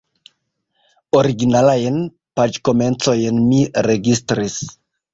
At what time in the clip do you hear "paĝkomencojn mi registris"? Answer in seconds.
2.41-4.63